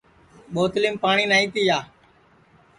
[0.53, 1.77] بوتلِیم پاٹؔی نائی تِیا